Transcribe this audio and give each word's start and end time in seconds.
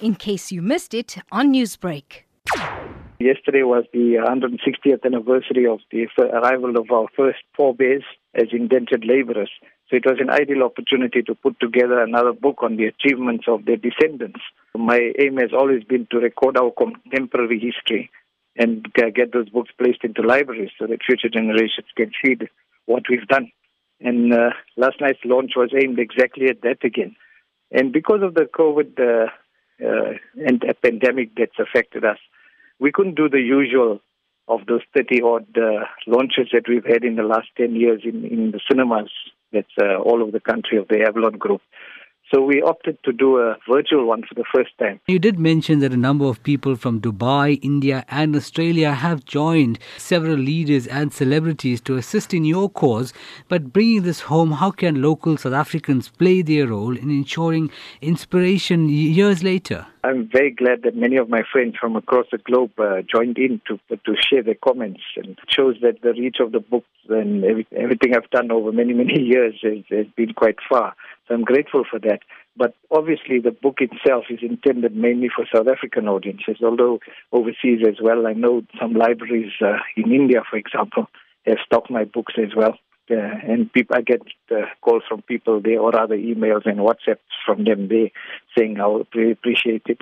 in 0.00 0.14
case 0.14 0.52
you 0.52 0.62
missed 0.62 0.94
it 0.94 1.16
on 1.32 1.52
Newsbreak. 1.52 2.24
Yesterday 3.18 3.62
was 3.62 3.84
the 3.92 4.16
160th 4.20 5.04
anniversary 5.04 5.66
of 5.66 5.80
the 5.90 6.06
arrival 6.18 6.76
of 6.76 6.90
our 6.90 7.06
first 7.16 7.38
four 7.56 7.74
forebears 7.74 8.04
as 8.34 8.48
indentured 8.52 9.04
laborers. 9.06 9.50
So 9.88 9.96
it 9.96 10.04
was 10.04 10.18
an 10.20 10.30
ideal 10.30 10.62
opportunity 10.62 11.22
to 11.22 11.34
put 11.34 11.58
together 11.58 12.00
another 12.02 12.32
book 12.32 12.58
on 12.62 12.76
the 12.76 12.84
achievements 12.84 13.44
of 13.48 13.64
their 13.64 13.76
descendants. 13.76 14.40
My 14.74 15.12
aim 15.18 15.38
has 15.38 15.50
always 15.56 15.84
been 15.84 16.06
to 16.10 16.18
record 16.18 16.58
our 16.58 16.72
contemporary 16.72 17.58
history 17.58 18.10
and 18.56 18.86
get 18.92 19.32
those 19.32 19.48
books 19.48 19.70
placed 19.78 20.04
into 20.04 20.22
libraries 20.22 20.70
so 20.78 20.86
that 20.86 21.04
future 21.06 21.28
generations 21.28 21.86
can 21.96 22.10
see 22.22 22.36
what 22.86 23.04
we've 23.08 23.26
done. 23.28 23.50
And 24.00 24.32
uh, 24.32 24.50
last 24.76 25.00
night's 25.00 25.24
launch 25.24 25.52
was 25.56 25.70
aimed 25.74 25.98
exactly 25.98 26.48
at 26.48 26.62
that 26.62 26.84
again. 26.84 27.16
And 27.70 27.92
because 27.92 28.20
of 28.22 28.34
the 28.34 28.48
COVID 28.58 28.98
uh, 29.00 29.30
and 29.78 30.64
a 30.64 30.74
pandemic 30.74 31.30
that's 31.36 31.58
affected 31.58 32.04
us, 32.04 32.18
we 32.78 32.92
couldn't 32.92 33.16
do 33.16 33.28
the 33.28 33.40
usual 33.40 34.00
of 34.48 34.60
those 34.66 34.82
30 34.94 35.22
odd 35.22 35.46
uh, 35.58 35.84
launches 36.06 36.48
that 36.52 36.68
we've 36.68 36.84
had 36.84 37.04
in 37.04 37.16
the 37.16 37.22
last 37.22 37.48
10 37.56 37.74
years 37.74 38.02
in, 38.04 38.24
in 38.24 38.52
the 38.52 38.60
cinemas 38.70 39.10
that's 39.52 39.66
uh, 39.80 39.96
all 39.96 40.22
over 40.22 40.30
the 40.30 40.40
country 40.40 40.78
of 40.78 40.88
the 40.88 41.02
Avalon 41.02 41.38
Group. 41.38 41.62
So 42.32 42.42
we 42.42 42.60
opted 42.60 42.98
to 43.04 43.12
do 43.12 43.38
a 43.38 43.56
virtual 43.70 44.04
one 44.06 44.22
for 44.28 44.34
the 44.34 44.44
first 44.52 44.70
time. 44.80 44.98
You 45.06 45.20
did 45.20 45.38
mention 45.38 45.78
that 45.78 45.92
a 45.92 45.96
number 45.96 46.24
of 46.24 46.42
people 46.42 46.74
from 46.74 47.00
Dubai, 47.00 47.60
India, 47.62 48.04
and 48.08 48.34
Australia 48.34 48.92
have 48.92 49.24
joined 49.24 49.78
several 49.96 50.34
leaders 50.34 50.88
and 50.88 51.12
celebrities 51.12 51.80
to 51.82 51.96
assist 51.96 52.34
in 52.34 52.44
your 52.44 52.68
cause. 52.68 53.12
But 53.48 53.72
bringing 53.72 54.02
this 54.02 54.22
home, 54.22 54.52
how 54.52 54.72
can 54.72 55.00
local 55.00 55.36
South 55.36 55.52
Africans 55.52 56.08
play 56.08 56.42
their 56.42 56.66
role 56.66 56.96
in 56.96 57.10
ensuring 57.10 57.70
inspiration 58.02 58.88
years 58.88 59.44
later? 59.44 59.86
I'm 60.02 60.28
very 60.28 60.52
glad 60.52 60.82
that 60.82 60.96
many 60.96 61.16
of 61.16 61.28
my 61.28 61.42
friends 61.52 61.74
from 61.80 61.96
across 61.96 62.26
the 62.30 62.38
globe 62.38 62.70
uh, 62.78 63.02
joined 63.02 63.38
in 63.38 63.60
to 63.66 63.78
to 63.88 64.14
share 64.16 64.42
their 64.42 64.54
comments, 64.54 65.00
and 65.16 65.30
it 65.30 65.38
shows 65.48 65.76
that 65.82 66.00
the 66.02 66.12
reach 66.12 66.36
of 66.38 66.52
the 66.52 66.60
book 66.60 66.84
and 67.08 67.44
every, 67.44 67.66
everything 67.76 68.14
I've 68.14 68.30
done 68.30 68.52
over 68.52 68.70
many 68.70 68.92
many 68.92 69.20
years 69.34 69.54
has, 69.62 69.82
has 69.90 70.06
been 70.16 70.32
quite 70.32 70.58
far. 70.68 70.94
So 71.26 71.34
I'm 71.34 71.42
grateful 71.42 71.84
for 71.88 71.98
that. 72.00 72.20
But 72.56 72.74
obviously, 72.90 73.40
the 73.40 73.50
book 73.50 73.78
itself 73.80 74.24
is 74.30 74.38
intended 74.42 74.96
mainly 74.96 75.28
for 75.34 75.44
South 75.52 75.68
African 75.68 76.08
audiences, 76.08 76.56
although 76.62 77.00
overseas 77.32 77.80
as 77.86 77.96
well. 78.00 78.26
I 78.26 78.32
know 78.32 78.62
some 78.80 78.94
libraries 78.94 79.52
uh, 79.60 79.78
in 79.96 80.12
India, 80.12 80.42
for 80.48 80.56
example, 80.56 81.08
have 81.46 81.58
stocked 81.64 81.90
my 81.90 82.04
books 82.04 82.34
as 82.38 82.54
well. 82.56 82.78
Uh, 83.08 83.14
and 83.14 83.70
I 83.92 84.00
get 84.00 84.22
uh, 84.50 84.62
calls 84.80 85.04
from 85.08 85.22
people 85.22 85.60
there 85.60 85.80
or 85.80 85.96
other 85.96 86.16
emails 86.16 86.66
and 86.66 86.80
WhatsApps 86.80 87.18
from 87.44 87.64
them 87.64 87.86
there 87.88 88.10
saying 88.58 88.76
how 88.76 89.06
they 89.14 89.30
appreciate 89.30 89.82
it. 89.86 90.00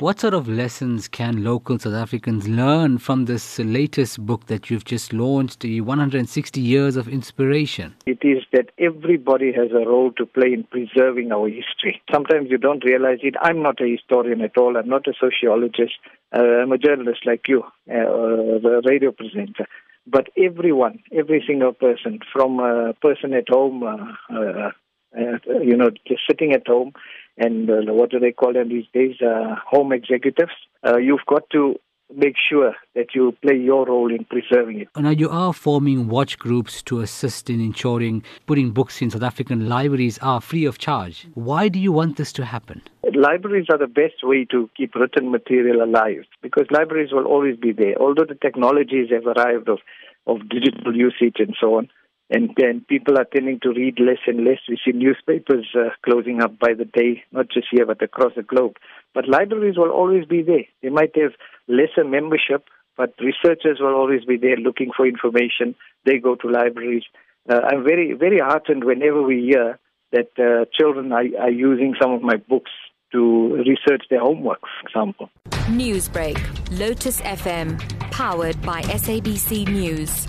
What 0.00 0.20
sort 0.20 0.34
of 0.34 0.46
lessons 0.46 1.08
can 1.08 1.42
local 1.42 1.76
South 1.76 1.94
Africans 1.94 2.46
learn 2.46 2.98
from 2.98 3.24
this 3.24 3.58
latest 3.58 4.24
book 4.24 4.46
that 4.46 4.70
you've 4.70 4.84
just 4.84 5.12
launched, 5.12 5.58
the 5.58 5.80
160 5.80 6.60
Years 6.60 6.94
of 6.94 7.08
Inspiration? 7.08 7.96
It 8.06 8.20
is 8.22 8.44
that 8.52 8.70
everybody 8.78 9.52
has 9.52 9.72
a 9.72 9.88
role 9.88 10.12
to 10.12 10.24
play 10.24 10.52
in 10.52 10.62
preserving 10.62 11.32
our 11.32 11.48
history. 11.48 12.00
Sometimes 12.12 12.48
you 12.48 12.58
don't 12.58 12.84
realize 12.84 13.18
it. 13.22 13.34
I'm 13.42 13.60
not 13.60 13.80
a 13.80 13.88
historian 13.88 14.40
at 14.40 14.56
all. 14.56 14.76
I'm 14.76 14.88
not 14.88 15.08
a 15.08 15.14
sociologist. 15.18 15.94
Uh, 16.32 16.42
I'm 16.42 16.70
a 16.70 16.78
journalist 16.78 17.26
like 17.26 17.48
you, 17.48 17.64
uh, 17.90 17.94
a 17.94 18.80
radio 18.82 19.10
presenter. 19.10 19.66
But 20.06 20.28
everyone, 20.38 21.00
every 21.12 21.42
single 21.44 21.72
person, 21.72 22.20
from 22.32 22.60
a 22.60 22.94
person 22.94 23.34
at 23.34 23.48
home, 23.48 23.82
uh, 23.82 23.96
uh, 24.32 24.70
uh 25.18 25.60
you 25.60 25.76
know, 25.76 25.90
just 26.06 26.22
sitting 26.28 26.52
at 26.52 26.66
home, 26.66 26.92
and 27.36 27.68
uh, 27.70 27.92
what 27.92 28.10
do 28.10 28.18
they 28.18 28.32
call 28.32 28.52
them 28.52 28.68
these 28.68 28.86
days? 28.92 29.16
Uh, 29.20 29.56
home 29.66 29.92
executives. 29.92 30.52
Uh, 30.86 30.98
you've 30.98 31.26
got 31.26 31.48
to 31.50 31.76
make 32.14 32.36
sure 32.38 32.74
that 32.94 33.14
you 33.14 33.32
play 33.42 33.56
your 33.56 33.86
role 33.86 34.10
in 34.10 34.24
preserving 34.24 34.80
it. 34.80 34.88
Now, 34.96 35.10
you 35.10 35.28
are 35.28 35.52
forming 35.52 36.08
watch 36.08 36.38
groups 36.38 36.82
to 36.84 37.00
assist 37.00 37.50
in 37.50 37.60
ensuring 37.60 38.24
putting 38.46 38.70
books 38.70 39.02
in 39.02 39.10
South 39.10 39.22
African 39.22 39.68
libraries 39.68 40.18
are 40.18 40.40
free 40.40 40.64
of 40.64 40.78
charge. 40.78 41.26
Why 41.34 41.68
do 41.68 41.78
you 41.78 41.92
want 41.92 42.16
this 42.16 42.32
to 42.34 42.44
happen? 42.44 42.82
Libraries 43.14 43.66
are 43.70 43.78
the 43.78 43.86
best 43.86 44.22
way 44.22 44.46
to 44.46 44.70
keep 44.76 44.94
written 44.94 45.30
material 45.30 45.82
alive 45.82 46.24
because 46.42 46.66
libraries 46.70 47.12
will 47.12 47.26
always 47.26 47.56
be 47.56 47.72
there. 47.72 47.96
Although 48.00 48.26
the 48.26 48.38
technologies 48.40 49.10
have 49.10 49.26
arrived 49.26 49.68
of, 49.68 49.78
of 50.26 50.48
digital 50.48 50.96
usage 50.96 51.36
and 51.38 51.54
so 51.60 51.76
on, 51.76 51.88
and, 52.30 52.50
and 52.58 52.86
people 52.86 53.18
are 53.18 53.24
tending 53.24 53.58
to 53.60 53.70
read 53.70 53.98
less 53.98 54.18
and 54.26 54.44
less. 54.44 54.58
We 54.68 54.78
see 54.84 54.92
newspapers 54.92 55.66
uh, 55.74 55.90
closing 56.04 56.42
up 56.42 56.58
by 56.58 56.74
the 56.74 56.84
day, 56.84 57.22
not 57.32 57.48
just 57.50 57.68
here 57.70 57.86
but 57.86 58.02
across 58.02 58.32
the 58.36 58.42
globe. 58.42 58.76
But 59.14 59.28
libraries 59.28 59.78
will 59.78 59.90
always 59.90 60.26
be 60.26 60.42
there. 60.42 60.64
They 60.82 60.90
might 60.90 61.16
have 61.16 61.32
lesser 61.66 62.04
membership, 62.04 62.64
but 62.96 63.14
researchers 63.20 63.78
will 63.80 63.94
always 63.94 64.24
be 64.24 64.36
there 64.36 64.56
looking 64.56 64.90
for 64.94 65.06
information. 65.06 65.74
They 66.04 66.18
go 66.18 66.34
to 66.36 66.48
libraries. 66.50 67.04
Uh, 67.48 67.60
I'm 67.60 67.82
very, 67.82 68.12
very 68.12 68.38
heartened 68.38 68.84
whenever 68.84 69.22
we 69.22 69.48
hear 69.50 69.78
that 70.12 70.30
uh, 70.38 70.64
children 70.78 71.12
are, 71.12 71.24
are 71.40 71.50
using 71.50 71.94
some 72.00 72.12
of 72.12 72.22
my 72.22 72.36
books 72.36 72.70
to 73.12 73.54
research 73.66 74.04
their 74.10 74.20
homework, 74.20 74.60
for 74.60 74.88
example. 74.88 75.30
Newsbreak, 75.68 76.38
Lotus 76.78 77.20
FM, 77.22 77.78
powered 78.10 78.60
by 78.62 78.82
SABC 78.82 79.68
News. 79.68 80.26